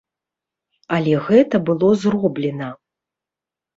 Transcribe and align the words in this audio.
Але 0.95 1.13
гэта 1.29 1.55
было 1.67 1.87
зроблена! 2.07 2.69